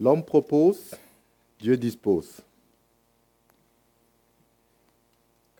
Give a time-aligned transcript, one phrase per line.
[0.00, 0.96] L'homme propose,
[1.60, 2.42] Dieu dispose.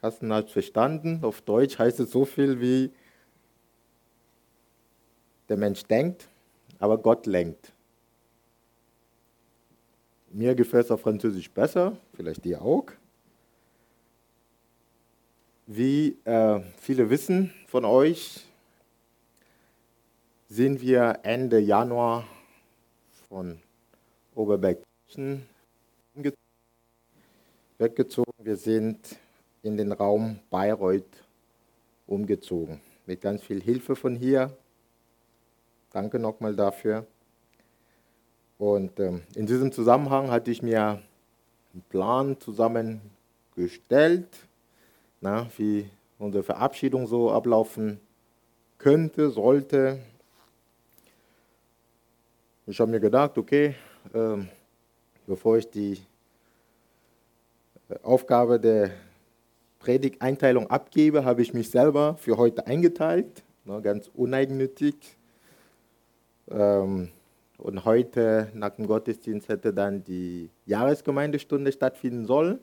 [0.01, 1.23] Carsten hat verstanden.
[1.23, 2.91] Auf Deutsch heißt es so viel wie,
[5.51, 6.27] der Mensch denkt,
[6.79, 7.71] aber Gott lenkt.
[10.31, 12.87] Mir gefällt es auf Französisch besser, vielleicht dir auch.
[15.67, 18.47] Wie äh, viele wissen von euch,
[20.49, 22.27] sind wir Ende Januar
[23.29, 23.61] von
[24.35, 24.79] Oberberg
[27.79, 28.33] weggezogen.
[28.39, 28.99] Wir sind
[29.63, 31.25] in den Raum Bayreuth
[32.07, 32.81] umgezogen.
[33.07, 34.57] Mit ganz viel Hilfe von hier.
[35.91, 37.07] Danke nochmal dafür.
[38.59, 41.03] Und ähm, in diesem Zusammenhang hatte ich mir
[41.73, 44.29] einen Plan zusammengestellt,
[45.23, 45.89] na, wie
[46.19, 47.99] unsere Verabschiedung so ablaufen
[48.77, 50.01] könnte, sollte.
[52.67, 53.75] Ich habe mir gedacht, okay,
[54.15, 54.49] ähm,
[55.27, 56.01] bevor ich die
[57.89, 58.91] äh, Aufgabe der
[59.81, 64.95] Predigteinteilung abgebe, habe ich mich selber für heute eingeteilt, ne, ganz uneigennützig.
[66.51, 67.11] Ähm,
[67.59, 72.59] und heute nach dem Gottesdienst hätte dann die Jahresgemeindestunde stattfinden sollen.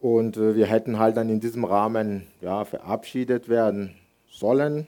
[0.00, 3.96] Und äh, wir hätten halt dann in diesem Rahmen ja, verabschiedet werden
[4.30, 4.86] sollen.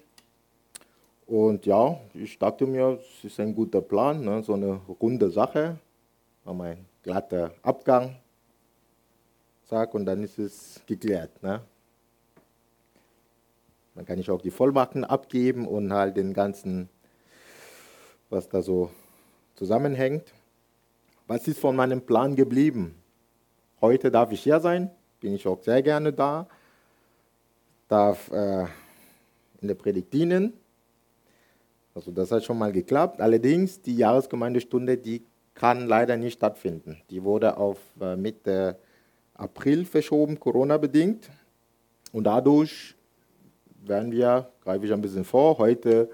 [1.30, 4.42] Und ja, ich dachte mir, es ist ein guter Plan, ne?
[4.42, 5.78] so eine runde Sache.
[6.44, 8.16] Haben einen glatter Abgang,
[9.64, 11.40] zack, und dann ist es geklärt.
[11.40, 11.60] Ne?
[13.94, 16.88] Dann kann ich auch die Vollmachten abgeben und halt den ganzen
[18.28, 18.90] was da so
[19.54, 20.34] zusammenhängt.
[21.28, 22.96] Was ist von meinem Plan geblieben?
[23.80, 26.48] Heute darf ich hier sein, bin ich auch sehr gerne da,
[27.86, 28.64] darf äh,
[29.60, 30.54] in der Predigt dienen.
[31.94, 33.20] Also das hat schon mal geklappt.
[33.20, 35.22] Allerdings die Jahresgemeindestunde, die
[35.54, 37.02] kann leider nicht stattfinden.
[37.10, 38.78] Die wurde auf äh, Mitte
[39.34, 41.28] April verschoben, Corona-bedingt.
[42.12, 42.94] Und dadurch
[43.84, 46.10] werden wir, greife ich ein bisschen vor, heute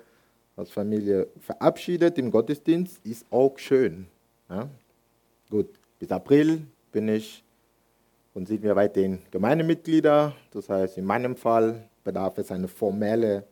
[0.56, 4.06] als Familie verabschiedet im Gottesdienst, ist auch schön.
[4.48, 4.69] Ja?
[5.50, 7.44] Gut, bis April bin ich
[8.34, 10.34] und sind wir weiterhin Gemeindemitglieder.
[10.50, 13.42] Das heißt, in meinem Fall bedarf es einer formellen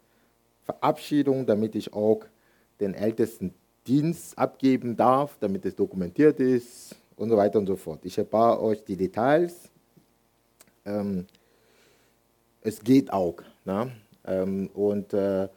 [0.64, 2.24] Verabschiedung, damit ich auch
[2.80, 3.54] den ältesten
[3.86, 8.00] Dienst abgeben darf, damit es dokumentiert ist und so weiter und so fort.
[8.04, 9.70] Ich erspare euch die Details.
[10.84, 11.26] Ähm,
[12.62, 13.36] es geht auch.
[13.64, 13.92] Ne?
[14.26, 15.48] Ähm, und äh,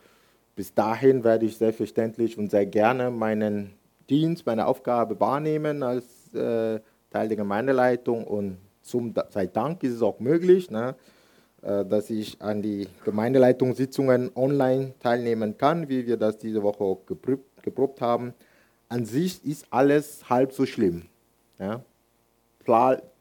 [0.56, 3.74] bis dahin werde ich selbstverständlich und sehr gerne meinen
[4.10, 6.80] Dienst, meine Aufgabe wahrnehmen als äh,
[7.10, 10.96] Teil der Gemeindeleitung und zum, sei Dank ist es auch möglich, ne,
[11.62, 17.64] dass ich an die Gemeindeleitungssitzungen online teilnehmen kann, wie wir das diese Woche auch geprobt,
[17.64, 18.34] geprobt haben.
[18.90, 21.08] An sich ist alles halb so schlimm.
[21.60, 21.82] Ja.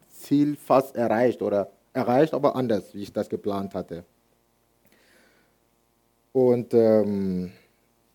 [0.09, 4.05] Ziel fast erreicht oder erreicht, aber anders, wie ich das geplant hatte.
[6.33, 7.53] Und ähm,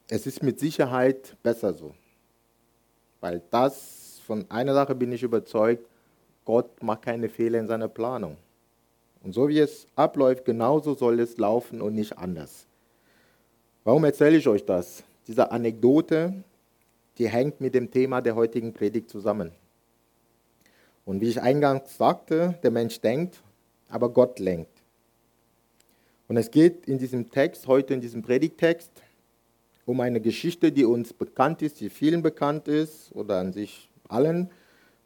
[0.08, 1.96] es ist mit Sicherheit besser so.
[3.20, 5.88] Weil das, von einer Sache bin ich überzeugt,
[6.46, 8.38] Gott macht keine Fehler in seiner Planung.
[9.24, 12.66] Und so wie es abläuft, genauso soll es laufen und nicht anders.
[13.84, 15.04] Warum erzähle ich euch das?
[15.28, 16.34] Diese Anekdote,
[17.18, 19.52] die hängt mit dem Thema der heutigen Predigt zusammen.
[21.06, 23.42] Und wie ich eingangs sagte, der Mensch denkt,
[23.90, 24.72] aber Gott lenkt.
[26.28, 28.92] Und es geht in diesem Text, heute in diesem Predigtext,
[29.86, 34.50] um eine Geschichte, die uns bekannt ist, die vielen bekannt ist oder an sich allen.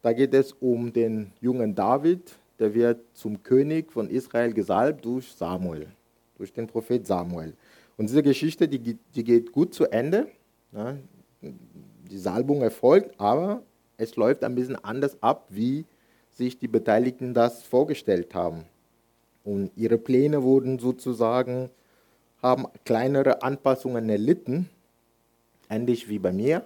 [0.02, 5.32] Da geht es um den jungen David, der wird zum König von Israel gesalbt durch
[5.32, 5.88] Samuel,
[6.36, 7.54] durch den Prophet Samuel.
[7.96, 10.28] Und diese Geschichte, die, die geht gut zu Ende.
[10.72, 10.96] Ja,
[11.42, 13.62] die Salbung erfolgt, aber
[13.96, 15.84] es läuft ein bisschen anders ab, wie
[16.30, 18.64] sich die Beteiligten das vorgestellt haben.
[19.44, 21.70] Und ihre Pläne wurden sozusagen,
[22.42, 24.68] haben kleinere Anpassungen erlitten,
[25.70, 26.64] ähnlich wie bei mir.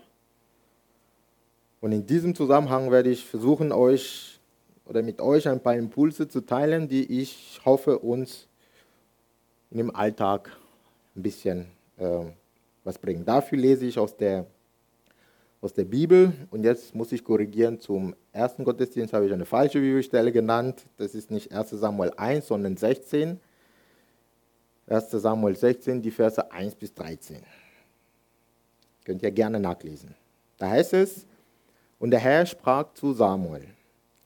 [1.80, 4.39] Und in diesem Zusammenhang werde ich versuchen, euch
[4.90, 8.48] oder mit euch ein paar Impulse zu teilen, die ich hoffe, uns
[9.70, 10.50] im Alltag
[11.14, 11.66] ein bisschen
[11.96, 12.24] äh,
[12.82, 13.24] was bringen.
[13.24, 14.46] Dafür lese ich aus der
[15.60, 16.32] aus der Bibel.
[16.50, 20.84] Und jetzt muss ich korrigieren, zum ersten Gottesdienst habe ich eine falsche Bibelstelle genannt.
[20.96, 23.38] Das ist nicht 1 Samuel 1, sondern 16.
[24.88, 27.42] 1 Samuel 16, die Verse 1 bis 13.
[29.04, 30.16] Könnt ihr gerne nachlesen.
[30.58, 31.26] Da heißt es,
[32.00, 33.68] und der Herr sprach zu Samuel,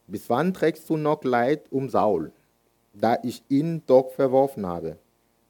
[0.07, 2.33] bis wann trägst du noch Leid um Saul,
[2.93, 4.97] da ich ihn doch verworfen habe,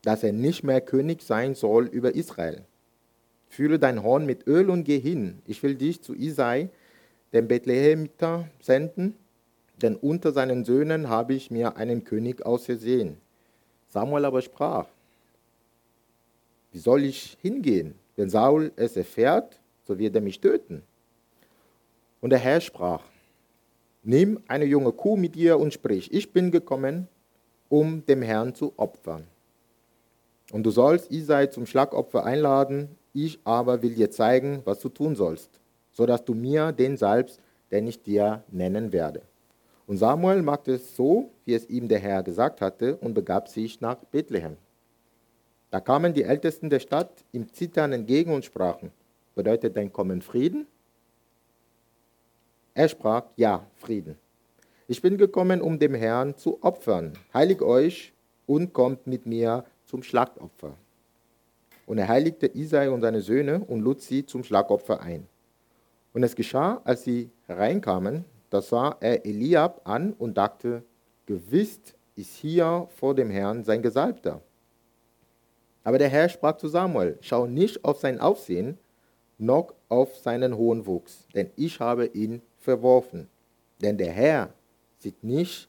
[0.02, 2.64] dass er nicht mehr König sein soll über Israel?
[3.48, 5.40] Fülle dein Horn mit Öl und geh hin.
[5.46, 6.70] Ich will dich zu Isai,
[7.32, 9.14] dem Bethlehemiter, senden,
[9.82, 13.16] denn unter seinen Söhnen habe ich mir einen König ausersehen.
[13.88, 14.86] Samuel aber sprach,
[16.72, 17.94] wie soll ich hingehen?
[18.16, 20.82] Wenn Saul es erfährt, so wird er mich töten.
[22.20, 23.02] Und der Herr sprach,
[24.04, 27.08] nimm eine junge Kuh mit dir und sprich, ich bin gekommen,
[27.68, 29.24] um dem Herrn zu opfern.
[30.52, 35.16] Und du sollst Isai zum Schlagopfer einladen, ich aber will dir zeigen, was du tun
[35.16, 35.60] sollst,
[35.90, 37.40] sodass du mir den salbst,
[37.70, 39.22] den ich dir nennen werde.
[39.86, 43.80] Und Samuel machte es so, wie es ihm der Herr gesagt hatte, und begab sich
[43.80, 44.56] nach Bethlehem.
[45.70, 48.92] Da kamen die Ältesten der Stadt ihm Zittern entgegen und sprachen,
[49.34, 50.66] bedeutet dein Kommen Frieden?
[52.74, 54.18] Er sprach, ja, Frieden.
[54.88, 57.12] Ich bin gekommen, um dem Herrn zu opfern.
[57.32, 58.12] Heilig euch
[58.46, 60.74] und kommt mit mir zum Schlachtopfer.
[61.86, 65.28] Und er heiligte Isai und seine Söhne und lud sie zum Schlagopfer ein.
[66.12, 70.82] Und es geschah, als sie hereinkamen, da sah er Eliab an und dachte,
[71.26, 71.80] gewiss
[72.16, 74.40] ist hier vor dem Herrn sein Gesalbter.
[75.84, 78.78] Aber der Herr sprach zu Samuel, schau nicht auf sein Aufsehen,
[79.38, 83.28] noch auf seinen hohen Wuchs, denn ich habe ihn verworfen.
[83.80, 84.52] Denn der Herr
[84.98, 85.68] sieht nicht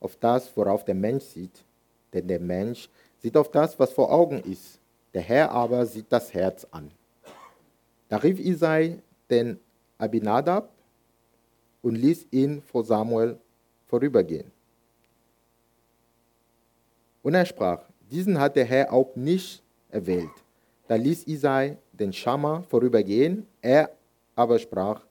[0.00, 1.64] auf das, worauf der Mensch sieht,
[2.12, 4.80] denn der Mensch sieht auf das, was vor Augen ist.
[5.14, 6.90] Der Herr aber sieht das Herz an.
[8.08, 8.98] Da rief Isai
[9.30, 9.58] den
[9.96, 10.68] Abinadab
[11.82, 13.38] und ließ ihn vor Samuel
[13.86, 14.50] vorübergehen.
[17.22, 20.30] Und er sprach, diesen hat der Herr auch nicht erwählt.
[20.88, 23.90] Da ließ Isai den Schammer vorübergehen, er
[24.34, 25.02] aber sprach,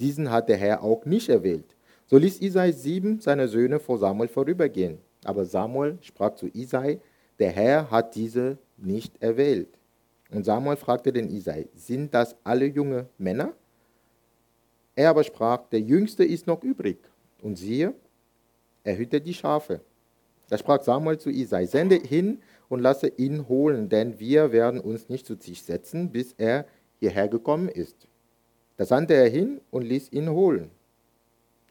[0.00, 1.76] diesen hat der Herr auch nicht erwählt.
[2.06, 4.98] So ließ Isai sieben seiner Söhne vor Samuel vorübergehen.
[5.24, 7.00] Aber Samuel sprach zu Isai,
[7.38, 9.68] der Herr hat diese nicht erwählt.
[10.30, 13.52] Und Samuel fragte den Isai, sind das alle junge Männer?
[14.96, 16.98] Er aber sprach, der Jüngste ist noch übrig.
[17.42, 17.94] Und siehe,
[18.84, 19.80] er hütet die Schafe.
[20.48, 25.08] Da sprach Samuel zu Isai, sende hin und lasse ihn holen, denn wir werden uns
[25.08, 26.66] nicht zu Tisch setzen, bis er
[26.98, 28.08] hierher gekommen ist.
[28.80, 30.70] Da sandte er hin und ließ ihn holen.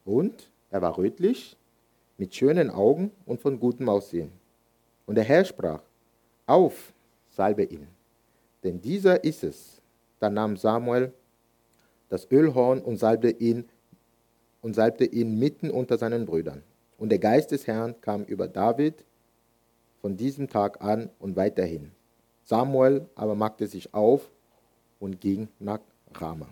[0.05, 1.57] Und er war rötlich,
[2.19, 4.31] mit schönen Augen und von gutem Aussehen.
[5.07, 5.81] Und der Herr sprach,
[6.45, 6.93] auf,
[7.31, 7.87] salbe ihn,
[8.63, 9.81] denn dieser ist es.
[10.19, 11.11] Da nahm Samuel
[12.09, 13.67] das Ölhorn und salbte ihn
[14.61, 16.61] und salbte ihn mitten unter seinen Brüdern.
[16.99, 19.03] Und der Geist des Herrn kam über David
[19.99, 21.89] von diesem Tag an und weiterhin.
[22.43, 24.29] Samuel aber machte sich auf
[24.99, 25.79] und ging nach
[26.13, 26.45] Rama.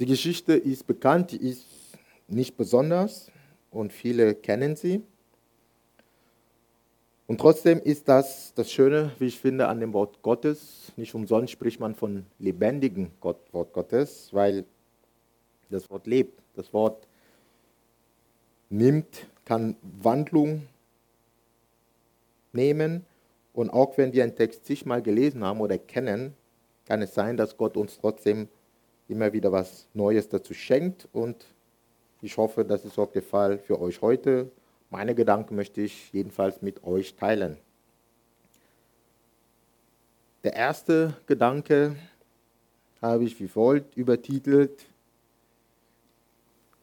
[0.00, 1.66] Die Geschichte ist bekannt, die ist
[2.26, 3.30] nicht besonders
[3.70, 5.02] und viele kennen sie.
[7.26, 10.90] Und trotzdem ist das das Schöne, wie ich finde, an dem Wort Gottes.
[10.96, 14.64] Nicht umsonst spricht man von lebendigen Gott, Wort Gottes, weil
[15.68, 16.40] das Wort lebt.
[16.54, 17.06] Das Wort
[18.70, 20.66] nimmt, kann Wandlung
[22.54, 23.04] nehmen.
[23.52, 26.32] Und auch wenn wir einen Text zigmal gelesen haben oder kennen,
[26.86, 28.48] kann es sein, dass Gott uns trotzdem
[29.10, 31.08] immer wieder was Neues dazu schenkt.
[31.12, 31.44] Und
[32.22, 34.50] ich hoffe, das ist auch der Fall für euch heute
[34.90, 37.56] meine Gedanken möchte ich jedenfalls mit euch teilen.
[40.42, 41.94] Der erste Gedanke
[43.00, 44.86] habe ich wie folgt übertitelt.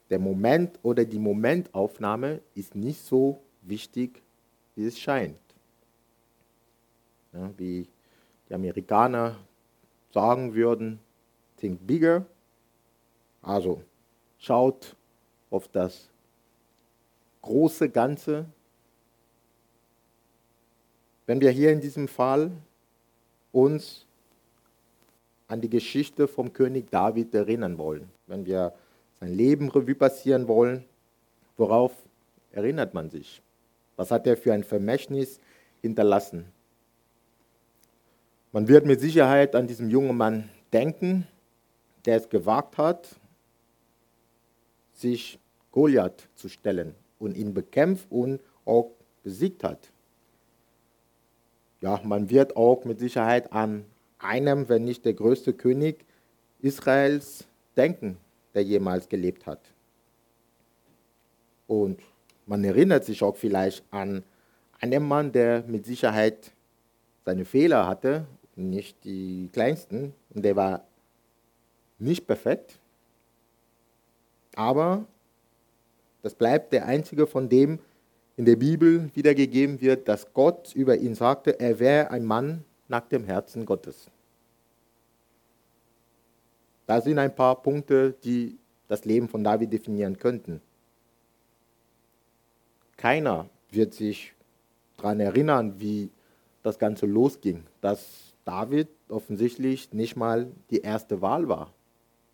[0.09, 4.21] Der Moment oder die Momentaufnahme ist nicht so wichtig,
[4.75, 5.37] wie es scheint.
[7.33, 7.89] Ja, wie
[8.47, 9.35] die Amerikaner
[10.13, 11.01] sagen würden,
[11.57, 12.25] think bigger.
[13.41, 13.81] Also
[14.39, 14.95] schaut
[15.49, 16.09] auf das
[17.41, 18.45] große Ganze.
[21.25, 22.51] Wenn wir hier in diesem Fall
[23.51, 24.05] uns
[25.47, 28.73] an die Geschichte vom König David erinnern wollen, wenn wir
[29.19, 30.85] sein Leben Revue passieren wollen,
[31.55, 31.93] worauf
[32.51, 33.41] erinnert man sich?
[33.95, 35.39] Was hat er für ein Vermächtnis
[35.81, 36.45] hinterlassen?
[38.51, 41.27] Man wird mit Sicherheit an diesen jungen Mann denken,
[42.07, 43.19] der es gewagt hat,
[44.93, 45.37] sich
[45.71, 48.91] Goliath zu stellen und ihn bekämpft und auch
[49.23, 49.91] besiegt hat.
[51.81, 53.85] Ja, man wird auch mit Sicherheit an
[54.19, 56.05] einem, wenn nicht der größte König
[56.61, 57.45] Israels
[57.75, 58.17] denken,
[58.53, 59.59] der jemals gelebt hat.
[61.67, 61.99] Und
[62.45, 64.23] man erinnert sich auch vielleicht an
[64.79, 66.53] einen Mann, der mit Sicherheit
[67.25, 70.87] seine Fehler hatte, nicht die kleinsten, und der war
[71.99, 72.79] nicht perfekt,
[74.55, 75.05] aber
[76.21, 77.79] das bleibt der einzige, von dem
[78.35, 83.07] in der Bibel wiedergegeben wird, dass Gott über ihn sagte, er wäre ein Mann nach
[83.07, 84.09] dem Herzen Gottes.
[86.85, 90.61] Da sind ein paar Punkte, die das Leben von David definieren könnten.
[92.95, 94.33] Keiner wird sich
[94.97, 96.09] daran erinnern, wie
[96.63, 101.73] das Ganze losging, dass David offensichtlich nicht mal die erste Wahl war.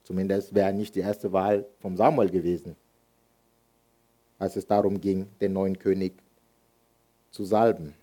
[0.04, 2.76] Zumindest wäre nicht die erste Wahl vom Samuel gewesen,
[4.38, 6.14] als es darum ging, den neuen König
[7.32, 7.94] zu salben.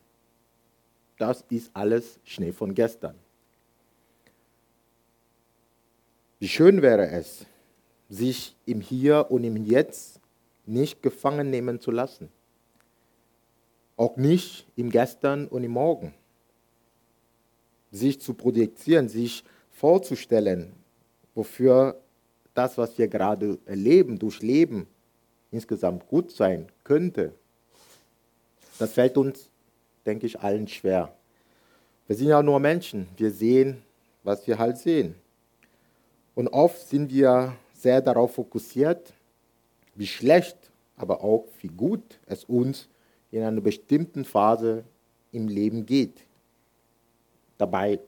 [1.19, 3.15] Das ist alles Schnee von gestern.
[6.39, 7.45] Wie schön wäre es,
[8.09, 10.21] sich im Hier und im Jetzt
[10.65, 12.31] nicht gefangen nehmen zu lassen.
[13.99, 16.15] Auch nicht im Gestern und im Morgen.
[17.91, 20.73] Sich zu projizieren, sich vorzustellen,
[21.35, 22.01] wofür
[22.55, 24.87] das, was wir gerade erleben, durchleben,
[25.51, 27.33] insgesamt gut sein könnte.
[28.79, 29.51] Das fällt uns,
[30.07, 31.15] denke ich, allen schwer.
[32.07, 33.07] Wir sind ja nur Menschen.
[33.17, 33.83] Wir sehen,
[34.23, 35.15] was wir halt sehen.
[36.35, 39.13] Und oft sind wir sehr darauf fokussiert,
[39.95, 40.57] wie schlecht,
[40.97, 42.89] aber auch wie gut es uns
[43.31, 44.85] in einer bestimmten Phase
[45.33, 46.25] im Leben geht.
[47.59, 48.01] Dabei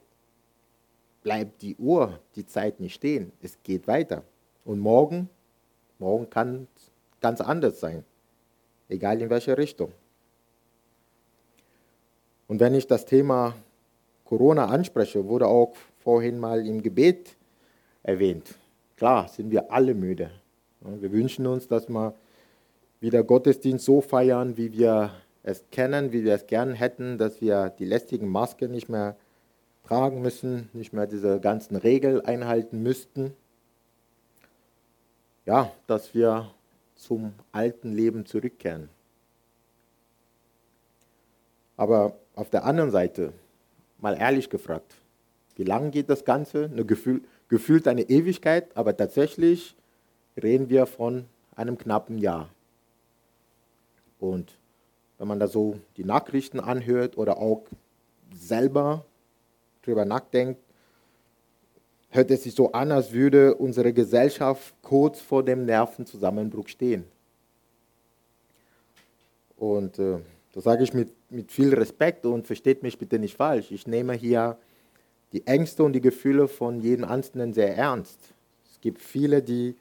[1.23, 3.33] bleibt die Uhr, die Zeit nicht stehen.
[3.41, 4.23] Es geht weiter.
[4.65, 5.29] Und morgen,
[5.99, 6.67] morgen kann
[7.21, 8.05] ganz anders sein.
[8.89, 9.93] Egal in welche Richtung.
[12.49, 13.55] Und wenn ich das Thema
[14.25, 17.37] Corona anspreche, wurde auch vorhin mal im Gebet
[18.03, 18.55] erwähnt.
[18.97, 20.31] Klar, sind wir alle müde.
[20.81, 22.15] Wir wünschen uns, dass wir
[23.01, 25.13] wieder Gottesdienst so feiern, wie wir
[25.43, 29.17] es kennen, wie wir es gern hätten, dass wir die lästigen Masken nicht mehr
[29.85, 33.35] tragen müssen, nicht mehr diese ganzen Regeln einhalten müssten.
[35.45, 36.51] Ja, dass wir
[36.95, 38.89] zum alten Leben zurückkehren.
[41.77, 43.33] Aber auf der anderen Seite,
[43.99, 44.95] mal ehrlich gefragt,
[45.57, 46.67] wie lange geht das Ganze?
[46.67, 49.75] Eine Gefühl, gefühlt eine Ewigkeit, aber tatsächlich
[50.41, 52.49] reden wir von einem knappen Jahr.
[54.19, 54.57] Und
[55.19, 57.65] wenn man da so die Nachrichten anhört oder auch
[58.35, 59.05] selber
[59.83, 60.61] drüber nachdenkt,
[62.11, 67.05] hört es sich so an, als würde unsere Gesellschaft kurz vor dem Nervenzusammenbruch stehen.
[69.57, 70.19] Und äh,
[70.53, 73.71] das sage ich mit, mit viel Respekt und versteht mich bitte nicht falsch.
[73.71, 74.59] Ich nehme hier
[75.33, 78.19] die Ängste und die Gefühle von jedem Einzelnen sehr ernst.
[78.71, 79.77] Es gibt viele, die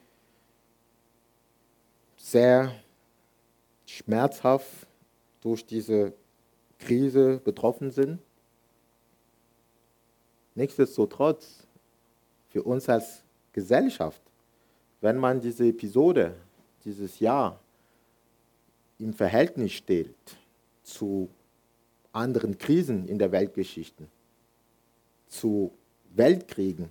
[2.15, 2.73] sehr
[3.85, 4.87] schmerzhaft
[5.41, 6.13] durch diese
[6.79, 8.19] Krise betroffen sind.
[10.61, 11.65] Nichtsdestotrotz,
[12.49, 14.21] für uns als Gesellschaft,
[15.01, 16.35] wenn man diese Episode,
[16.85, 17.59] dieses Jahr
[18.99, 20.13] im Verhältnis stellt
[20.83, 21.31] zu
[22.13, 24.05] anderen Krisen in der Weltgeschichte,
[25.25, 25.71] zu
[26.13, 26.89] Weltkriegen,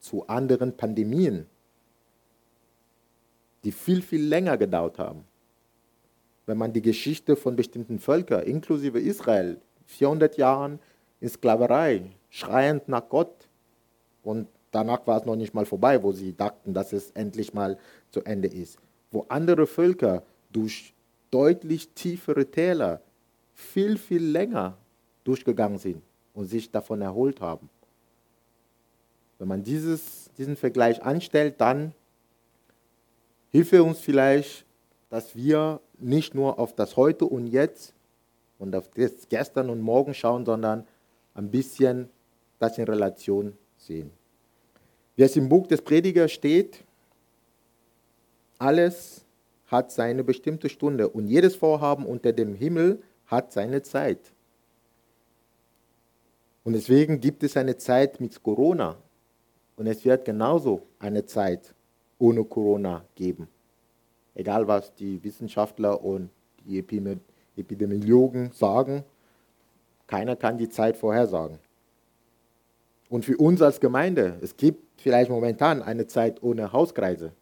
[0.00, 1.46] zu anderen Pandemien,
[3.62, 5.22] die viel, viel länger gedauert haben.
[6.44, 10.80] Wenn man die Geschichte von bestimmten Völkern, inklusive Israel, 400 Jahren
[11.20, 13.48] in Sklaverei, schreiend nach Gott,
[14.22, 17.78] und danach war es noch nicht mal vorbei, wo sie dachten, dass es endlich mal
[18.10, 18.78] zu Ende ist.
[19.12, 20.92] Wo andere Völker durch
[21.30, 23.00] deutlich tiefere Täler
[23.54, 24.76] viel, viel länger
[25.22, 26.02] durchgegangen sind
[26.34, 27.70] und sich davon erholt haben.
[29.38, 31.92] Wenn man dieses, diesen Vergleich anstellt, dann
[33.50, 34.66] hilft uns vielleicht,
[35.08, 37.94] dass wir nicht nur auf das Heute und Jetzt
[38.58, 40.86] und auf das Gestern und Morgen schauen, sondern
[41.36, 42.08] ein bisschen
[42.58, 44.10] das in Relation sehen.
[45.14, 46.84] Wie es im Buch des Predigers steht,
[48.58, 49.24] alles
[49.66, 54.32] hat seine bestimmte Stunde und jedes Vorhaben unter dem Himmel hat seine Zeit.
[56.64, 58.96] Und deswegen gibt es eine Zeit mit Corona.
[59.76, 61.74] Und es wird genauso eine Zeit
[62.18, 63.46] ohne Corona geben.
[64.34, 66.30] Egal was die Wissenschaftler und
[66.64, 66.78] die
[67.56, 69.04] Epidemiologen sagen,
[70.06, 71.58] keiner kann die Zeit vorhersagen.
[73.08, 77.32] Und für uns als Gemeinde, es gibt vielleicht momentan eine Zeit ohne Hauskreise,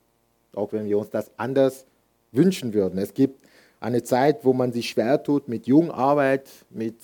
[0.54, 1.87] auch wenn wir uns das anders
[2.33, 2.99] wünschen würden.
[2.99, 3.42] Es gibt
[3.80, 6.97] eine Zeit, wo man sich schwer tut mit Jungarbeit, mit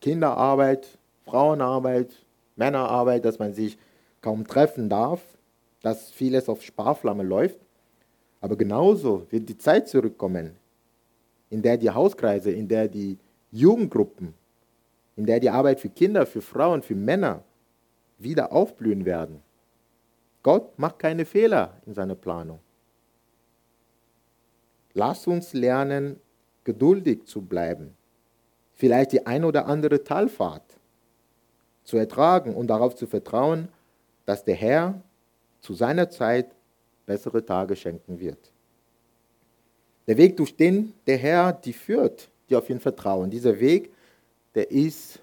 [0.00, 0.86] Kinderarbeit,
[1.24, 2.10] Frauenarbeit,
[2.56, 3.78] Männerarbeit, dass man sich
[4.20, 5.20] kaum treffen darf,
[5.82, 7.58] dass vieles auf Sparflamme läuft.
[8.40, 10.52] Aber genauso wird die Zeit zurückkommen,
[11.50, 13.18] in der die Hauskreise, in der die
[13.50, 14.34] Jugendgruppen,
[15.18, 17.42] in der die Arbeit für Kinder, für Frauen, für Männer
[18.18, 19.42] wieder aufblühen werden.
[20.44, 22.60] Gott macht keine Fehler in seiner Planung.
[24.94, 26.20] Lass uns lernen,
[26.62, 27.96] geduldig zu bleiben.
[28.74, 30.78] Vielleicht die ein oder andere Talfahrt
[31.82, 33.68] zu ertragen und darauf zu vertrauen,
[34.24, 35.02] dass der Herr
[35.60, 36.54] zu seiner Zeit
[37.06, 38.52] bessere Tage schenken wird.
[40.06, 43.90] Der Weg, durch den der Herr die führt, die auf ihn vertrauen, dieser Weg,
[44.54, 45.20] der ist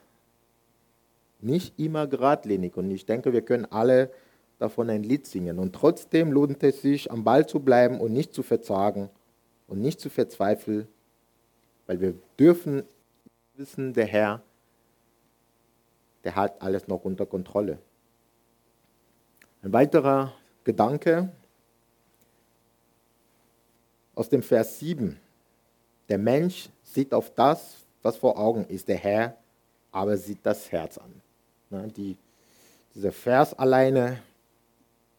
[1.42, 2.76] nicht immer geradlinig.
[2.78, 4.12] Und ich denke, wir können alle
[4.60, 5.60] davon ein Lied singen.
[5.60, 9.10] Und trotzdem lohnt es sich, am Ball zu bleiben und nicht zu verzagen
[9.68, 10.88] und nicht zu verzweifeln,
[11.88, 12.84] weil wir dürfen
[13.56, 14.42] wissen, der Herr,
[16.24, 17.78] der hat alles noch unter Kontrolle.
[19.62, 21.30] Ein weiterer Gedanke
[24.16, 25.20] aus dem Vers 7.
[26.10, 29.36] Der Mensch sieht auf das, was vor Augen ist, der Herr
[29.92, 31.92] aber sieht das Herz an.
[31.96, 32.18] Die,
[32.94, 34.20] dieser Vers alleine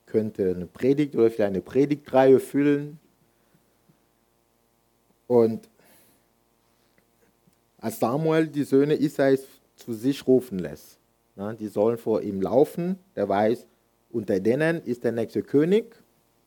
[0.07, 3.01] könnte eine Predigt oder vielleicht eine Predigtreihe füllen.
[5.27, 5.69] Und
[7.79, 10.99] als Samuel die Söhne Isais zu sich rufen lässt,
[11.59, 13.67] die sollen vor ihm laufen, der weiß,
[14.13, 15.97] unter denen ist der nächste König,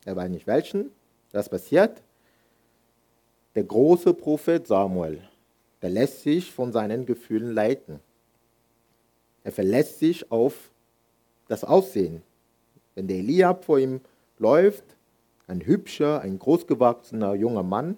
[0.05, 0.91] er weiß nicht welchen,
[1.31, 2.01] das passiert.
[3.55, 5.28] Der große Prophet Samuel,
[5.81, 7.99] der lässt sich von seinen Gefühlen leiten.
[9.43, 10.71] Er verlässt sich auf
[11.47, 12.21] das Aussehen.
[12.95, 14.01] Wenn der Eliab vor ihm
[14.37, 14.83] läuft,
[15.47, 17.97] ein hübscher, ein großgewachsener junger Mann,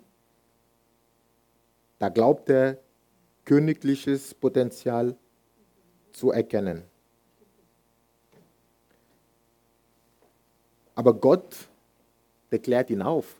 [2.00, 2.78] da glaubt er,
[3.46, 5.16] königliches Potenzial
[6.12, 6.84] zu erkennen.
[10.96, 11.68] Aber Gott,
[12.52, 13.36] der klärt ihn auf.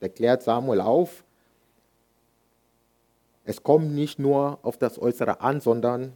[0.00, 1.24] Der klärt Samuel auf.
[3.44, 6.12] Es kommt nicht nur auf das Äußere an, sondern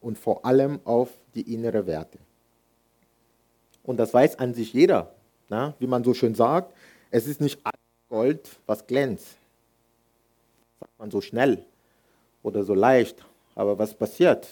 [0.00, 2.18] und vor allem auf die innere Werte.
[3.82, 5.14] Und das weiß an sich jeder.
[5.48, 5.74] Na?
[5.78, 6.74] Wie man so schön sagt,
[7.10, 9.36] es ist nicht alles Gold, was glänzt.
[10.78, 11.64] Sagt man so schnell
[12.42, 13.24] oder so leicht.
[13.54, 14.46] Aber was passiert,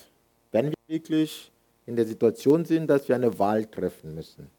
[0.52, 1.52] wenn wir wirklich
[1.87, 4.50] in der Situation sind, dass wir eine Wahl treffen müssen?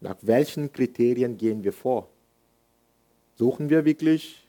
[0.00, 2.08] Nach welchen Kriterien gehen wir vor?
[3.36, 4.46] Suchen wir wirklich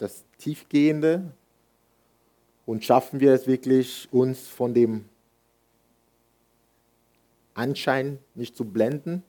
[0.00, 1.32] das Tiefgehende
[2.66, 5.04] und schaffen wir es wirklich, uns von dem
[7.54, 9.22] Anschein nicht zu blenden?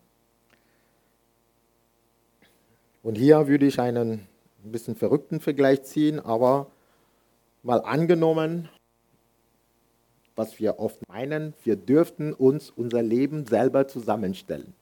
[3.03, 4.27] Und hier würde ich einen
[4.63, 6.67] ein bisschen verrückten Vergleich ziehen, aber
[7.63, 8.69] mal angenommen,
[10.35, 14.73] was wir oft meinen, wir dürften uns unser Leben selber zusammenstellen.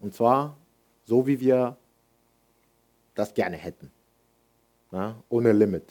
[0.00, 0.56] Und zwar
[1.04, 1.76] so, wie wir
[3.14, 3.90] das gerne hätten.
[4.94, 5.82] Na, ohne Limit.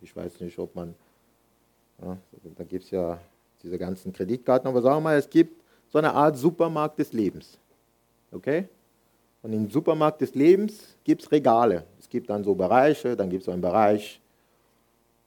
[0.00, 0.96] Ich weiß nicht, ob man,
[2.02, 2.18] ja,
[2.56, 3.20] da gibt es ja
[3.62, 7.56] diese ganzen Kreditkarten, aber sagen wir mal, es gibt so eine Art Supermarkt des Lebens.
[8.32, 8.66] Okay?
[9.42, 11.84] Und im Supermarkt des Lebens gibt es Regale.
[12.00, 14.20] Es gibt dann so Bereiche, dann gibt es so einen Bereich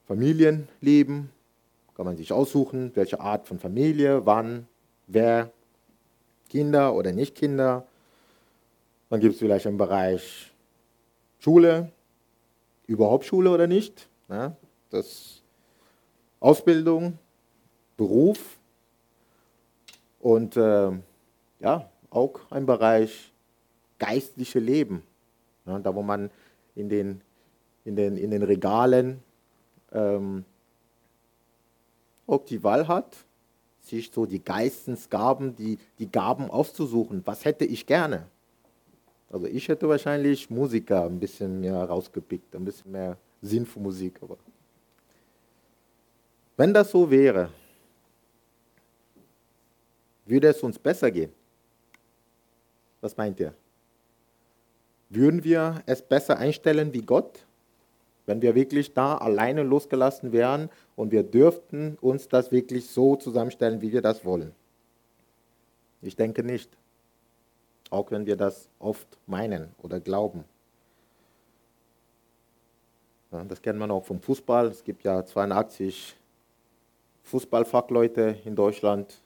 [0.07, 1.29] Familienleben,
[1.95, 4.67] kann man sich aussuchen, welche Art von Familie, wann,
[5.07, 5.53] wer,
[6.49, 7.85] Kinder oder nicht Kinder.
[9.09, 10.51] Dann gibt es vielleicht einen Bereich
[11.39, 11.93] Schule,
[12.87, 14.07] überhaupt Schule oder nicht.
[14.29, 14.55] Ja,
[14.89, 15.41] das
[16.39, 17.17] Ausbildung,
[17.97, 18.57] Beruf
[20.19, 20.91] und äh,
[21.59, 23.33] ja, auch ein Bereich
[23.99, 25.03] geistliche Leben.
[25.65, 26.29] Ja, da wo man
[26.75, 27.21] in den,
[27.83, 29.23] in den, in den Regalen
[29.91, 30.45] ähm,
[32.27, 33.15] ob die Wahl hat,
[33.81, 37.21] sich so die Geistesgaben, die, die Gaben aufzusuchen.
[37.25, 38.27] Was hätte ich gerne?
[39.29, 44.19] Also ich hätte wahrscheinlich Musiker ein bisschen mehr rausgepickt, ein bisschen mehr Sinn für Musik.
[44.21, 44.37] Aber
[46.57, 47.49] wenn das so wäre,
[50.25, 51.31] würde es uns besser gehen.
[53.01, 53.53] Was meint ihr?
[55.09, 57.45] Würden wir es besser einstellen wie Gott?
[58.25, 63.81] Wenn wir wirklich da alleine losgelassen wären und wir dürften uns das wirklich so zusammenstellen,
[63.81, 64.51] wie wir das wollen.
[66.01, 66.75] Ich denke nicht.
[67.89, 70.43] Auch wenn wir das oft meinen oder glauben.
[73.31, 74.67] Ja, das kennt man auch vom Fußball.
[74.67, 76.15] Es gibt ja 82
[77.23, 79.21] Fußballfachleute in Deutschland,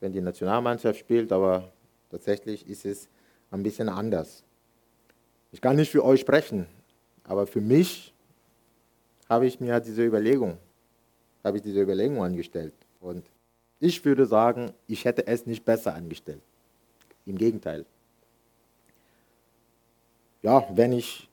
[0.00, 1.70] wenn die Nationalmannschaft spielt, aber
[2.10, 3.08] tatsächlich ist es
[3.50, 4.42] ein bisschen anders.
[5.52, 6.66] Ich kann nicht für euch sprechen,
[7.24, 8.14] aber für mich
[9.28, 10.58] habe ich mir diese Überlegung,
[11.44, 12.74] habe ich diese Überlegung angestellt.
[13.00, 13.24] Und
[13.78, 16.42] ich würde sagen, ich hätte es nicht besser angestellt.
[17.30, 17.86] Im Gegenteil.
[20.42, 21.28] Ja, wenn ich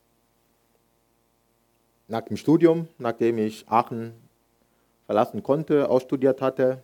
[2.07, 4.13] nach dem Studium, nachdem ich Aachen
[5.07, 6.83] verlassen konnte, ausstudiert hatte,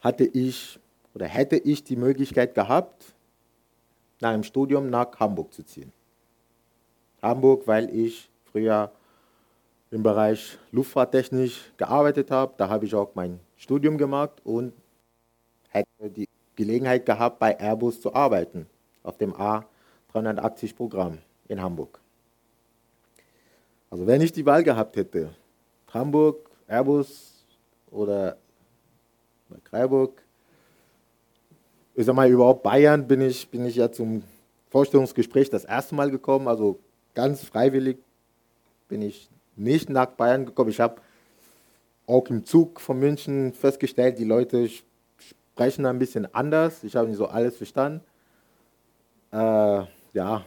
[0.00, 0.78] hatte ich
[1.16, 3.12] oder hätte ich die Möglichkeit gehabt,
[4.20, 5.92] nach dem Studium nach Hamburg zu ziehen.
[7.22, 8.92] Hamburg, weil ich früher
[9.90, 12.54] im Bereich Luftfahrttechnik gearbeitet habe.
[12.56, 14.72] Da habe ich auch mein Studium gemacht und
[15.70, 18.66] hätte die Gelegenheit gehabt, bei Airbus zu arbeiten,
[19.02, 22.00] auf dem A380-Programm in Hamburg.
[23.90, 25.30] Also wenn ich die Wahl gehabt hätte,
[25.92, 27.44] Hamburg, Airbus
[27.90, 28.36] oder
[29.48, 30.22] bei Freiburg,
[31.94, 34.24] ich sag mal, überhaupt Bayern bin ich, bin ich ja zum
[34.70, 36.80] Vorstellungsgespräch das erste Mal gekommen, also
[37.14, 37.98] ganz freiwillig
[38.88, 40.70] bin ich nicht nach Bayern gekommen.
[40.70, 41.00] Ich habe
[42.06, 44.68] auch im Zug von München festgestellt, die Leute
[45.54, 46.82] sprechen ein bisschen anders.
[46.82, 48.00] Ich habe nicht so alles verstanden.
[49.30, 50.44] Äh, ja,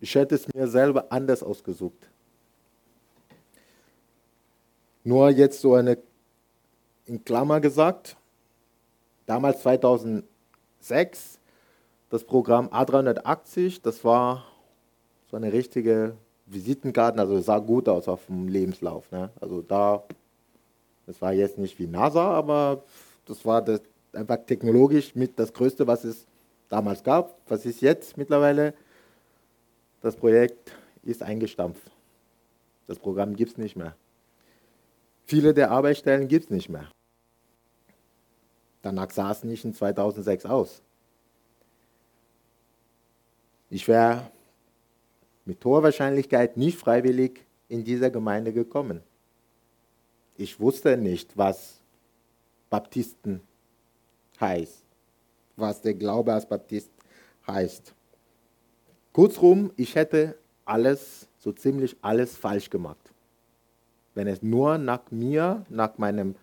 [0.00, 2.08] ich hätte es mir selber anders ausgesucht.
[5.02, 5.98] Nur jetzt so eine
[7.06, 8.16] in Klammer gesagt,
[9.26, 11.40] damals 2006,
[12.08, 14.44] das Programm A380, das war
[15.28, 19.10] so eine richtige Visitenkarte, also sah gut aus auf dem Lebenslauf.
[19.10, 19.30] Ne?
[19.40, 20.04] Also da,
[21.06, 22.84] das war jetzt nicht wie NASA, aber
[23.26, 26.26] das war das, einfach technologisch mit das Größte, was es
[26.68, 27.38] damals gab.
[27.48, 28.74] Was ist jetzt mittlerweile?
[30.00, 31.90] Das Projekt ist eingestampft.
[32.86, 33.94] Das Programm gibt es nicht mehr.
[35.26, 36.88] Viele der Arbeitsstellen gibt es nicht mehr.
[38.82, 40.82] Danach sah es nicht in 2006 aus.
[43.68, 44.30] Ich wäre
[45.44, 49.02] mit hoher Wahrscheinlichkeit nicht freiwillig in dieser Gemeinde gekommen.
[50.36, 51.80] Ich wusste nicht, was
[52.76, 53.40] Baptisten
[54.38, 54.82] heißt,
[55.56, 56.90] was der Glaube als Baptist
[57.46, 57.94] heißt.
[59.14, 60.36] Kurzum, ich hätte
[60.66, 63.00] alles, so ziemlich alles falsch gemacht.
[64.14, 66.34] Wenn es nur nach mir, nach meinem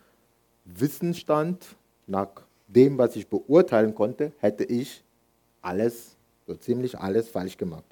[0.65, 1.75] Wissensstand,
[2.07, 2.29] nach
[2.67, 5.03] dem, was ich beurteilen konnte, hätte ich
[5.61, 6.17] alles,
[6.47, 7.85] so ziemlich alles falsch gemacht.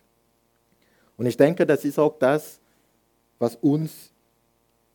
[1.15, 2.60] Und ich denke, das ist auch das,
[3.38, 4.12] was uns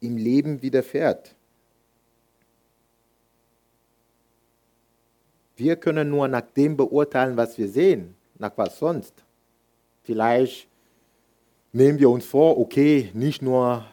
[0.01, 1.37] im Leben widerfährt.
[5.57, 9.15] Wir können nur nach dem beurteilen, was wir sehen, nach was sonst.
[10.03, 10.69] Vielleicht
[11.73, 13.85] nehmen wir uns vor, okay, nicht nur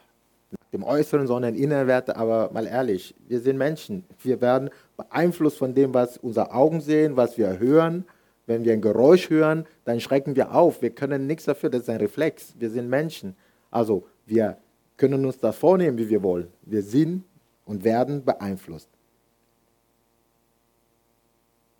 [0.52, 4.04] nach dem Äußeren, sondern inneren Werte, aber mal ehrlich, wir sind Menschen.
[4.22, 8.06] Wir werden beeinflusst von dem, was unsere Augen sehen, was wir hören,
[8.46, 10.82] wenn wir ein Geräusch hören, dann schrecken wir auf.
[10.82, 12.54] Wir können nichts dafür, das ist ein Reflex.
[12.60, 13.36] Wir sind Menschen.
[13.72, 14.58] Also wir
[14.98, 16.48] können uns das vornehmen, wie wir wollen.
[16.64, 17.24] Wir sind
[17.66, 18.90] und werden beeinflusst.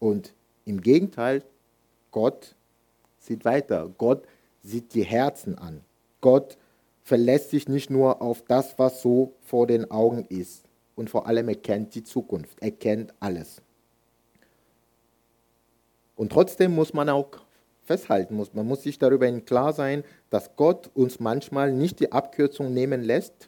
[0.04, 0.34] Und
[0.66, 1.44] im Gegenteil,
[2.12, 2.56] Gott
[3.20, 3.90] sieht weiter.
[3.98, 4.28] Gott
[4.62, 5.80] sieht die Herzen an.
[6.20, 6.58] Gott
[7.04, 10.66] verlässt sich nicht nur auf das, was so vor den Augen ist.
[10.98, 12.58] Und vor allem er kennt die Zukunft.
[12.60, 13.62] Er kennt alles.
[16.18, 17.30] Und trotzdem muss man auch
[17.86, 22.74] festhalten, muss, man muss sich darüber klar sein, dass Gott uns manchmal nicht die Abkürzung
[22.74, 23.48] nehmen lässt,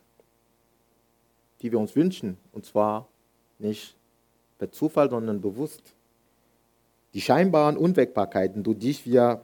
[1.62, 2.38] die wir uns wünschen.
[2.54, 3.10] Und zwar
[3.60, 3.98] nicht
[4.58, 5.95] per Zufall, sondern bewusst.
[7.16, 9.42] Die scheinbaren Unwägbarkeiten, durch die wir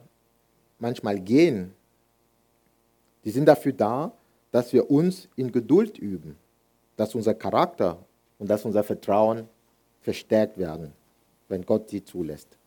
[0.78, 1.72] manchmal gehen,
[3.24, 4.12] die sind dafür da,
[4.50, 6.36] dass wir uns in Geduld üben,
[6.96, 7.98] dass unser Charakter
[8.38, 9.48] und dass unser Vertrauen
[10.02, 10.92] verstärkt werden,
[11.48, 12.58] wenn Gott sie zulässt.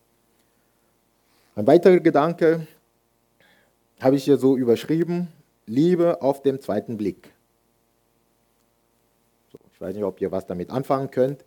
[1.56, 2.66] Ein weiterer Gedanke
[4.00, 5.28] habe ich hier so überschrieben,
[5.68, 7.32] Liebe auf dem zweiten Blick.
[9.72, 11.44] Ich weiß nicht, ob ihr was damit anfangen könnt.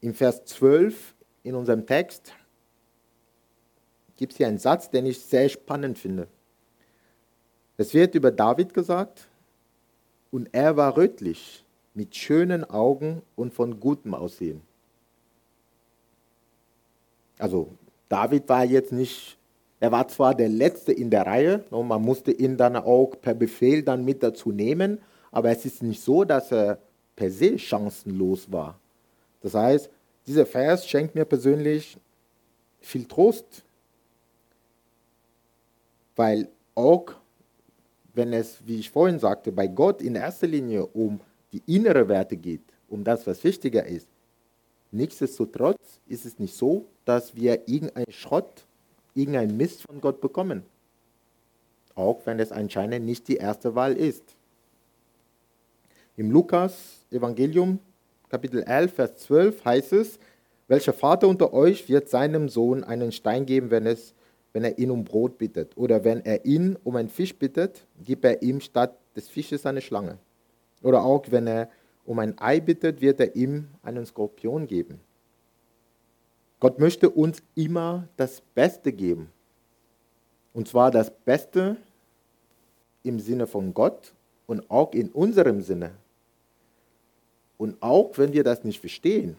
[0.00, 2.32] Im Vers 12 in unserem Text
[4.16, 6.28] gibt es hier einen Satz, den ich sehr spannend finde.
[7.76, 9.28] Es wird über David gesagt,
[10.30, 14.60] und er war rötlich, mit schönen Augen und von gutem Aussehen.
[17.38, 17.70] Also
[18.08, 19.38] David war jetzt nicht,
[19.80, 23.34] er war zwar der Letzte in der Reihe, und man musste ihn dann auch per
[23.34, 24.98] Befehl dann mit dazu nehmen,
[25.30, 26.78] aber es ist nicht so, dass er
[27.14, 28.78] per se chancenlos war.
[29.40, 29.90] Das heißt,
[30.26, 31.98] dieser Vers schenkt mir persönlich
[32.80, 33.64] viel Trost,
[36.16, 37.12] weil auch
[38.14, 41.20] wenn es, wie ich vorhin sagte, bei Gott in erster Linie um
[41.52, 44.08] die innere Werte geht, um das, was wichtiger ist,
[44.90, 48.64] nichtsdestotrotz ist es nicht so, dass wir irgendeinen Schrott,
[49.14, 50.64] irgendeinen Mist von Gott bekommen.
[51.94, 54.24] Auch wenn es anscheinend nicht die erste Wahl ist.
[56.16, 57.78] Im Lukas Evangelium
[58.28, 60.18] Kapitel 11, Vers 12 heißt es,
[60.68, 64.14] welcher Vater unter euch wird seinem Sohn einen Stein geben, wenn, es,
[64.52, 65.76] wenn er ihn um Brot bittet?
[65.76, 69.80] Oder wenn er ihn um einen Fisch bittet, gibt er ihm statt des Fisches eine
[69.80, 70.18] Schlange?
[70.82, 71.70] Oder auch wenn er
[72.04, 75.00] um ein Ei bittet, wird er ihm einen Skorpion geben.
[76.58, 79.30] Gott möchte uns immer das Beste geben.
[80.52, 81.76] Und zwar das Beste
[83.02, 84.14] im Sinne von Gott
[84.46, 85.92] und auch in unserem Sinne.
[87.58, 89.36] Und auch wenn wir das nicht verstehen.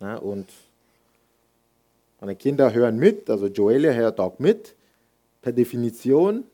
[0.00, 0.48] Ja, und
[2.20, 4.74] meine Kinder hören mit, also Joelle hört auch mit.
[5.42, 6.44] Per Definition,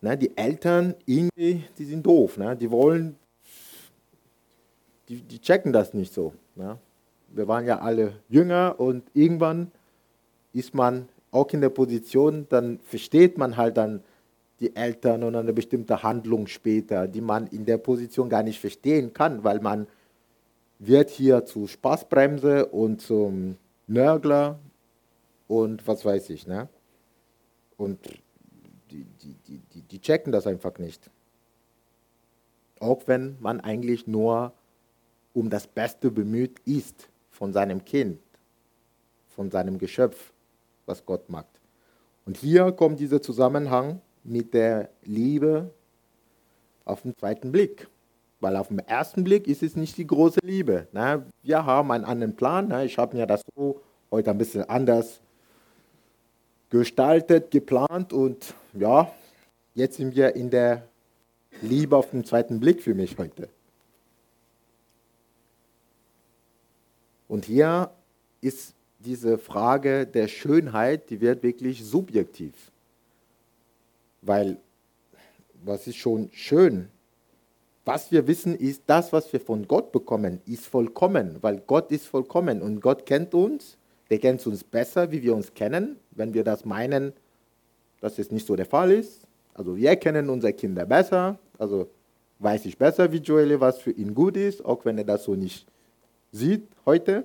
[0.00, 2.36] ne, die Eltern, irgendwie, die sind doof.
[2.36, 2.56] Ne?
[2.56, 3.16] Die wollen,
[5.08, 6.32] die, die checken das nicht so.
[6.56, 6.78] Ne?
[7.28, 9.70] Wir waren ja alle jünger und irgendwann
[10.52, 14.02] ist man auch in der Position, dann versteht man halt dann
[14.62, 19.12] die Eltern und eine bestimmte Handlung später, die man in der Position gar nicht verstehen
[19.12, 19.88] kann, weil man
[20.78, 23.56] wird hier zu Spaßbremse und zum
[23.88, 24.58] Nörgler
[25.48, 26.46] und was weiß ich.
[26.46, 26.68] Ne?
[27.76, 27.98] Und
[28.90, 31.10] die, die, die, die checken das einfach nicht.
[32.78, 34.52] Auch wenn man eigentlich nur
[35.34, 38.20] um das Beste bemüht ist von seinem Kind,
[39.28, 40.32] von seinem Geschöpf,
[40.86, 41.60] was Gott macht.
[42.26, 45.70] Und hier kommt dieser Zusammenhang mit der Liebe
[46.84, 47.88] auf den zweiten Blick.
[48.40, 50.88] Weil auf den ersten Blick ist es nicht die große Liebe.
[50.92, 51.24] Ne?
[51.42, 52.68] Wir haben einen anderen Plan.
[52.68, 52.84] Ne?
[52.84, 53.80] Ich habe mir das so
[54.10, 55.20] heute ein bisschen anders
[56.70, 59.12] gestaltet, geplant und ja,
[59.74, 60.88] jetzt sind wir in der
[61.60, 63.48] Liebe auf den zweiten Blick für mich heute.
[67.28, 67.90] Und hier
[68.40, 72.71] ist diese Frage der Schönheit, die wird wirklich subjektiv.
[74.22, 74.58] Weil,
[75.64, 76.88] was ist schon schön?
[77.84, 82.06] Was wir wissen, ist, das, was wir von Gott bekommen, ist vollkommen, weil Gott ist
[82.06, 83.76] vollkommen und Gott kennt uns,
[84.08, 85.96] der kennt uns besser, wie wir uns kennen.
[86.12, 87.12] Wenn wir das meinen,
[88.00, 91.88] dass es nicht so der Fall ist, also wir kennen unsere Kinder besser, also
[92.38, 95.34] weiß ich besser wie Joel, was für ihn gut ist, auch wenn er das so
[95.34, 95.66] nicht
[96.30, 97.24] sieht heute.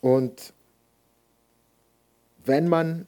[0.00, 0.52] Und
[2.44, 3.06] wenn man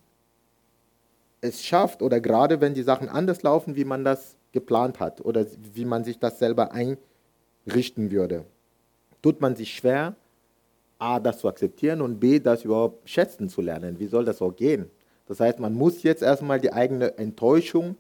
[1.41, 5.47] es schafft oder gerade wenn die Sachen anders laufen, wie man das geplant hat oder
[5.75, 8.45] wie man sich das selber einrichten würde,
[9.23, 10.17] tut man sich schwer,
[10.99, 14.01] A, das zu akzeptieren und B, das überhaupt schätzen zu lernen.
[14.01, 14.91] Wie soll das auch gehen?
[15.27, 17.97] Das heißt, man muss jetzt erstmal die eigene Enttäuschung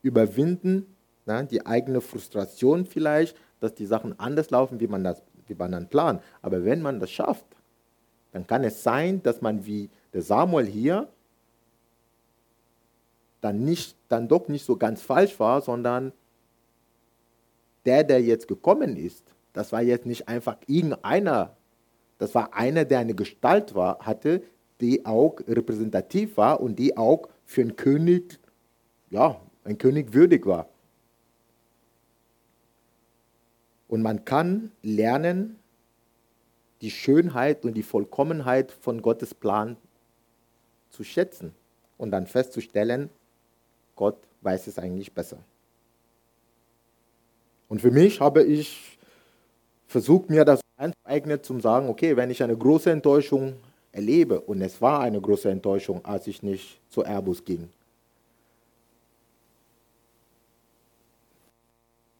[0.00, 0.86] überwinden,
[1.26, 5.72] na, die eigene Frustration vielleicht, dass die Sachen anders laufen, wie man das wie man
[5.72, 6.22] dann plant.
[6.40, 7.44] Aber wenn man das schafft,
[8.32, 11.08] dann kann es sein, dass man wie der Samuel hier
[13.42, 16.12] dann, nicht, dann doch nicht so ganz falsch war, sondern
[17.84, 21.56] der, der jetzt gekommen ist, das war jetzt nicht einfach irgendeiner,
[22.18, 24.42] das war einer, der eine Gestalt war, hatte,
[24.80, 28.38] die auch repräsentativ war und die auch für einen König,
[29.10, 30.68] ja, ein König würdig war.
[33.88, 35.58] Und man kann lernen,
[36.80, 39.76] die Schönheit und die Vollkommenheit von Gottes Plan
[40.90, 41.54] zu schätzen
[41.98, 43.10] und dann festzustellen,
[44.02, 45.38] Gott weiß es eigentlich besser.
[47.68, 48.98] Und für mich habe ich
[49.86, 53.54] versucht, mir das anzueignen, zum sagen, okay, wenn ich eine große Enttäuschung
[53.92, 57.68] erlebe, und es war eine große Enttäuschung, als ich nicht zu Airbus ging,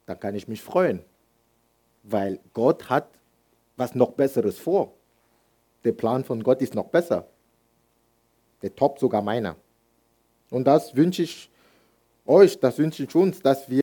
[0.06, 1.00] dann kann ich mich freuen,
[2.04, 3.08] weil Gott hat
[3.76, 4.92] was noch Besseres vor.
[5.82, 7.26] Der Plan von Gott ist noch besser.
[8.62, 9.56] Der Top sogar meiner.
[10.48, 11.48] Und das wünsche ich
[12.26, 13.80] euch, das wünsche ich uns, dass wir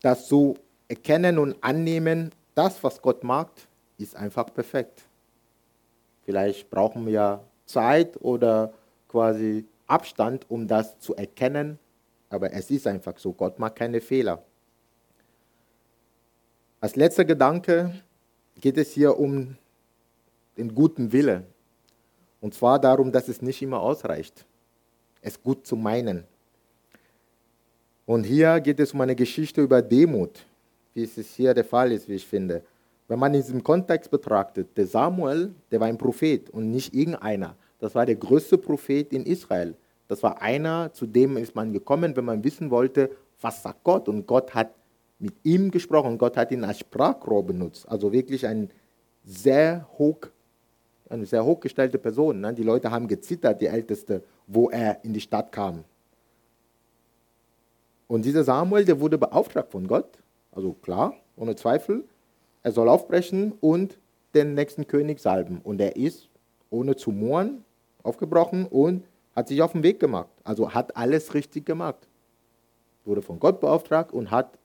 [0.00, 0.56] das so
[0.88, 3.50] erkennen und annehmen, das, was Gott mag,
[3.98, 5.02] ist einfach perfekt.
[6.24, 8.72] Vielleicht brauchen wir Zeit oder
[9.08, 11.78] quasi Abstand, um das zu erkennen,
[12.30, 13.32] aber es ist einfach so.
[13.32, 14.42] Gott mag keine Fehler.
[16.80, 17.94] Als letzter Gedanke
[18.60, 19.56] geht es hier um
[20.56, 21.44] den guten Wille.
[22.40, 24.44] Und zwar darum, dass es nicht immer ausreicht,
[25.20, 26.24] es gut zu meinen.
[28.04, 30.44] Und hier geht es um eine Geschichte über Demut,
[30.94, 32.62] wie es hier der Fall ist, wie ich finde.
[33.08, 37.56] Wenn man in diesem Kontext betrachtet, der Samuel, der war ein Prophet und nicht irgendeiner.
[37.78, 39.74] Das war der größte Prophet in Israel.
[40.08, 43.10] Das war einer, zu dem ist man gekommen, wenn man wissen wollte,
[43.40, 44.08] was sagt Gott.
[44.08, 44.72] Und Gott hat
[45.18, 46.18] mit ihm gesprochen.
[46.18, 47.88] Gott hat ihn als Sprachrohr benutzt.
[47.88, 48.70] Also wirklich ein
[49.24, 50.18] sehr hoch,
[51.08, 52.40] eine sehr hochgestellte Person.
[52.40, 52.52] Ne?
[52.52, 55.84] Die Leute haben gezittert, die Älteste, wo er in die Stadt kam.
[58.12, 60.18] Und dieser Samuel, der wurde beauftragt von Gott,
[60.50, 62.04] also klar, ohne Zweifel,
[62.62, 63.96] er soll aufbrechen und
[64.34, 65.62] den nächsten König salben.
[65.64, 66.28] Und er ist,
[66.68, 67.64] ohne zu murren,
[68.02, 70.28] aufgebrochen und hat sich auf den Weg gemacht.
[70.44, 72.06] Also hat alles richtig gemacht.
[73.06, 74.58] Wurde von Gott beauftragt und hat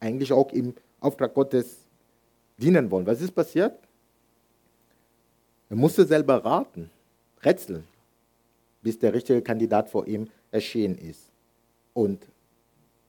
[0.00, 1.80] eigentlich auch im Auftrag Gottes
[2.56, 3.04] dienen wollen.
[3.06, 3.78] Was ist passiert?
[5.68, 6.88] Er musste selber raten,
[7.44, 7.84] rätseln.
[8.80, 11.30] bis der richtige Kandidat vor ihm erschienen ist.
[11.92, 12.26] Und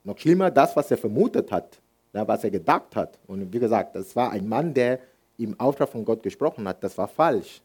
[0.03, 1.79] noch schlimmer, das, was er vermutet hat,
[2.13, 3.19] was er gedacht hat.
[3.27, 4.99] Und wie gesagt, das war ein Mann, der
[5.37, 6.83] im Auftrag von Gott gesprochen hat.
[6.83, 7.61] Das war falsch.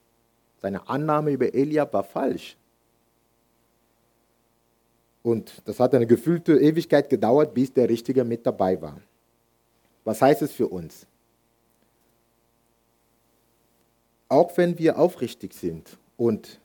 [0.61, 2.57] Seine Annahme über Eliab war falsch.
[5.23, 9.01] Und das hat eine gefühlte Ewigkeit gedauert, bis der Richtige mit dabei war.
[10.05, 11.07] Was heißt es für uns?
[14.29, 16.61] Auch wenn wir aufrichtig sind und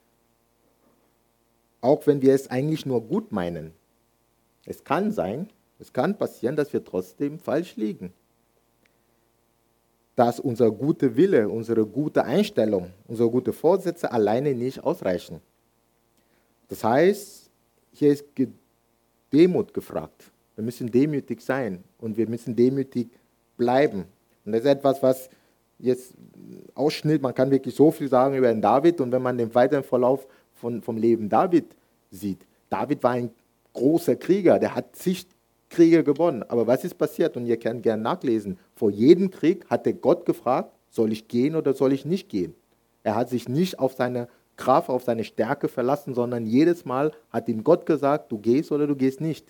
[1.82, 3.74] auch wenn wir es eigentlich nur gut meinen,
[4.66, 8.14] es kann sein, es kann passieren, dass wir trotzdem falsch liegen.
[10.16, 15.40] Dass unser guter Wille, unsere gute Einstellung, unsere gute Vorsätze alleine nicht ausreichen.
[16.68, 17.50] Das heißt,
[17.94, 18.26] hier ist
[19.32, 20.32] Demut gefragt.
[20.56, 23.08] Wir müssen demütig sein und wir müssen demütig
[23.56, 24.06] bleiben.
[24.44, 25.30] Und das ist etwas, was
[25.80, 26.14] jetzt
[26.76, 29.84] Ausschnitt, man kann wirklich so viel sagen über den David und wenn man den weiteren
[29.84, 31.74] Verlauf von, vom Leben David
[32.12, 33.32] sieht, David war ein
[33.72, 35.26] großer Krieger, der hat zig
[35.70, 36.44] Kriege gewonnen.
[36.44, 37.38] Aber was ist passiert?
[37.38, 38.58] Und ihr könnt gerne nachlesen.
[38.76, 42.56] Vor jedem Krieg hat der Gott gefragt, soll ich gehen oder soll ich nicht gehen?
[43.04, 44.28] Er hat sich nicht auf seine
[44.58, 48.88] Kraft, auf seine Stärke verlassen, sondern jedes Mal hat ihm Gott gesagt, du gehst oder
[48.88, 49.48] du gehst nicht.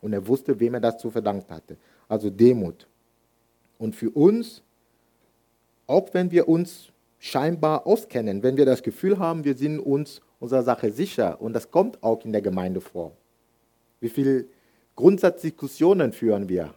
[0.00, 1.76] Und er wusste, wem er das zu verdanken hatte.
[2.08, 2.86] Also Demut.
[3.78, 4.62] Und für uns,
[5.86, 10.62] auch wenn wir uns scheinbar auskennen, wenn wir das Gefühl haben, wir sind uns unserer
[10.62, 13.12] Sache sicher, und das kommt auch in der Gemeinde vor.
[14.00, 14.44] Wie viele
[14.96, 16.72] Grundsatzdiskussionen führen wir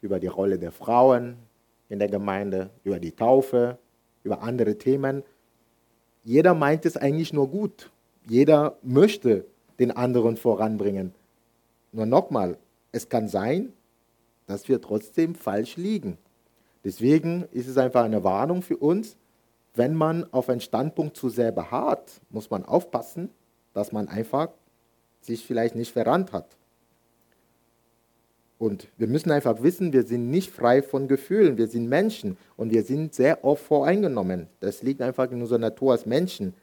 [0.00, 1.36] über die Rolle der Frauen
[1.88, 3.78] in der Gemeinde, über die Taufe,
[4.24, 5.22] über andere Themen.
[6.24, 7.90] Jeder meint es eigentlich nur gut.
[8.28, 9.44] Jeder möchte
[9.78, 11.14] den anderen voranbringen.
[11.92, 12.58] Nur nochmal,
[12.92, 13.72] es kann sein,
[14.46, 16.18] dass wir trotzdem falsch liegen.
[16.84, 19.16] Deswegen ist es einfach eine Warnung für uns,
[19.74, 23.30] wenn man auf einen Standpunkt zu sehr beharrt, muss man aufpassen,
[23.74, 24.48] dass man einfach
[25.20, 26.56] sich vielleicht nicht verrannt hat.
[28.58, 32.72] Und wir müssen einfach wissen, wir sind nicht frei von Gefühlen, wir sind Menschen und
[32.72, 34.48] wir sind sehr oft voreingenommen.
[34.58, 36.54] Das liegt einfach in unserer Natur als Menschen.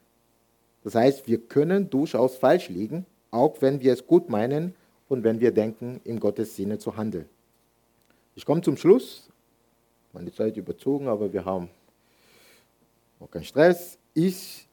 [0.84, 4.76] Das heißt, wir können durchaus falsch liegen, auch wenn wir es gut meinen
[5.08, 7.30] und wenn wir denken, in Gottes Sinne zu handeln.
[8.36, 9.30] Ich komme zum Schluss.
[10.12, 11.70] Meine Zeit überzogen, aber wir haben
[13.20, 13.98] auch keinen Stress.
[14.14, 14.68] Ich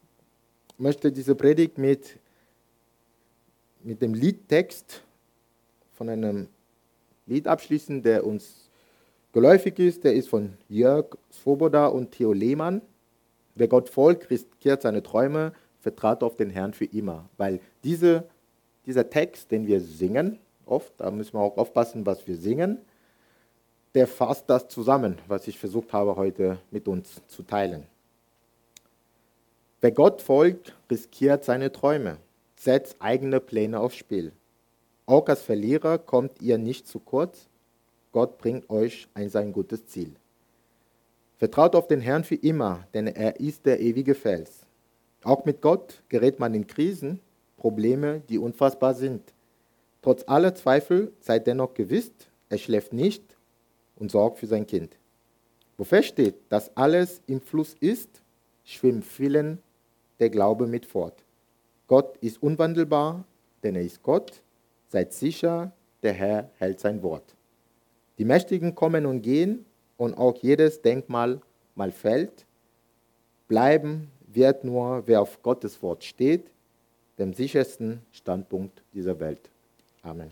[0.77, 2.19] möchte diese Predigt mit,
[3.83, 5.03] mit dem Liedtext
[5.93, 6.49] von einem
[7.27, 8.71] Lied abschließen, der uns
[9.33, 10.05] geläufig ist.
[10.05, 12.83] Der ist von Jörg Svoboda und Theo Lehmann.
[13.55, 17.29] Wer Gott folgt, riskiert seine Träume, vertraut auf den Herrn für immer.
[17.37, 18.25] Weil diese,
[18.87, 22.79] dieser Text, den wir singen, oft, da müssen wir auch aufpassen, was wir singen,
[23.95, 27.87] der fasst das zusammen, was ich versucht habe heute mit uns zu teilen.
[29.83, 32.17] Wer Gott folgt, riskiert seine Träume,
[32.57, 34.33] setzt eigene Pläne aufs Spiel.
[35.07, 37.49] Auch als Verlierer kommt ihr nicht zu kurz.
[38.13, 40.15] Gott bringt euch ein sein gutes Ziel.
[41.39, 44.67] Vertraut auf den Herrn für immer, denn er ist der ewige Fels.
[45.25, 47.21] Auch mit Gott gerät man in Krisen,
[47.57, 49.33] Probleme, die unfassbar sind.
[50.03, 52.13] Trotz aller Zweifel seid dennoch gewiss,
[52.49, 53.23] er schläft nicht
[53.97, 54.97] und sorgt für sein Kind.
[55.77, 58.23] Wo feststeht, dass alles im Fluss ist,
[58.65, 59.59] schwimmt vielen
[60.21, 61.25] der Glaube mit fort.
[61.87, 63.25] Gott ist unwandelbar,
[63.63, 64.43] denn er ist Gott
[64.93, 67.35] Seid sicher, der Herr hält sein Wort.
[68.19, 69.65] Die Mächtigen kommen und gehen
[69.97, 71.41] und auch jedes Denkmal
[71.75, 72.45] mal fällt.
[73.49, 76.51] Bleiben wird nur, wer auf Gottes Wort steht,
[77.19, 79.49] dem sichersten Standpunkt dieser Welt.
[80.03, 80.31] Amen.